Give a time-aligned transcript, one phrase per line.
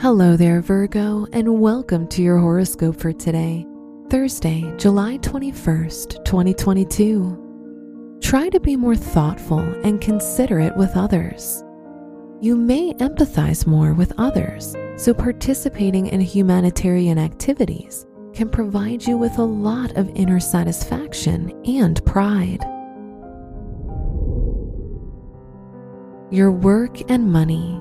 [0.00, 3.66] Hello there, Virgo, and welcome to your horoscope for today,
[4.08, 8.18] Thursday, July 21st, 2022.
[8.22, 11.64] Try to be more thoughtful and considerate with others.
[12.40, 19.36] You may empathize more with others, so participating in humanitarian activities can provide you with
[19.38, 22.62] a lot of inner satisfaction and pride.
[26.30, 27.80] Your work and money.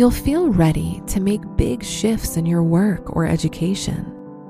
[0.00, 4.06] You'll feel ready to make big shifts in your work or education,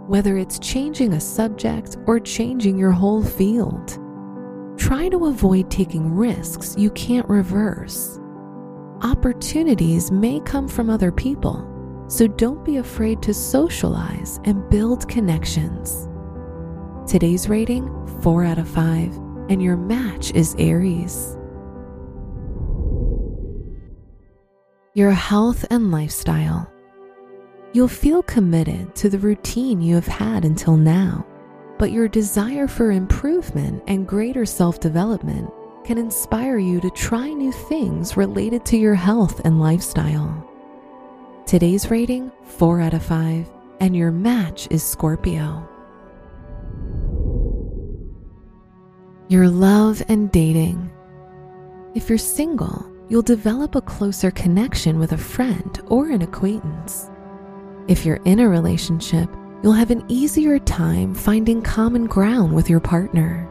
[0.07, 3.99] whether it's changing a subject or changing your whole field.
[4.79, 8.21] Try to avoid taking risks you can't reverse.
[9.03, 11.67] Opportunities may come from other people,
[12.07, 16.09] so don't be afraid to socialize and build connections.
[17.11, 17.91] Today's rating
[18.23, 19.17] 4 out of 5,
[19.49, 21.37] and your match is Aries.
[24.95, 26.69] Your health and lifestyle.
[27.73, 31.25] You'll feel committed to the routine you have had until now,
[31.79, 35.49] but your desire for improvement and greater self development
[35.85, 40.45] can inspire you to try new things related to your health and lifestyle.
[41.47, 45.69] Today's rating 4 out of 5, and your match is Scorpio.
[49.29, 50.91] Your love and dating.
[51.95, 57.11] If you're single, you'll develop a closer connection with a friend or an acquaintance.
[57.89, 59.29] If you're in a relationship,
[59.63, 63.49] you'll have an easier time finding common ground with your partner.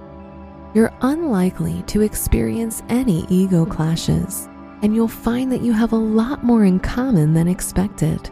[0.74, 4.48] You're unlikely to experience any ego clashes,
[4.82, 8.30] and you'll find that you have a lot more in common than expected.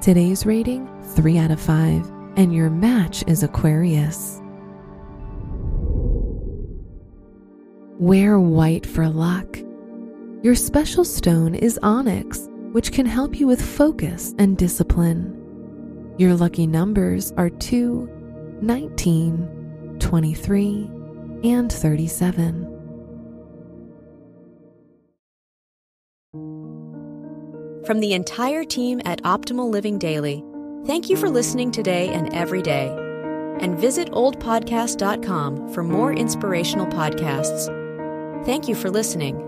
[0.00, 4.40] Today's rating 3 out of 5, and your match is Aquarius.
[7.98, 9.58] Wear white for luck.
[10.46, 16.14] Your special stone is onyx, which can help you with focus and discipline.
[16.18, 18.08] Your lucky numbers are 2,
[18.62, 20.90] 19, 23,
[21.42, 22.62] and 37.
[27.84, 30.44] From the entire team at Optimal Living Daily,
[30.86, 32.86] thank you for listening today and every day.
[33.60, 37.66] And visit oldpodcast.com for more inspirational podcasts.
[38.46, 39.45] Thank you for listening.